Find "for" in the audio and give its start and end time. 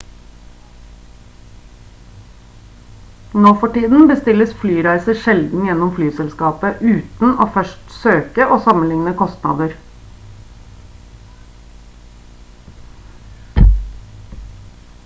3.63-3.73